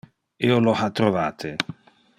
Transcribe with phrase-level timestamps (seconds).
[0.47, 1.55] Io lo ha trovate.